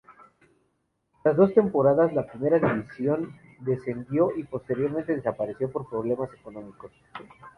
Tras 1.21 1.37
dos 1.37 1.53
temporadas 1.53 2.09
en 2.09 2.15
la 2.15 2.25
primera 2.25 2.57
división, 2.57 3.37
descendió 3.59 4.29
y 4.35 4.45
posteriormente 4.45 5.15
desapareció 5.15 5.69
por 5.71 5.87
problemas 5.87 6.33
económicos. 6.33 6.91